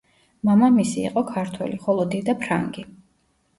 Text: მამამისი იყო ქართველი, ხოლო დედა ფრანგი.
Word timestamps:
მამამისი 0.47 1.03
იყო 1.09 1.23
ქართველი, 1.27 1.79
ხოლო 1.85 2.09
დედა 2.17 2.37
ფრანგი. 2.43 2.89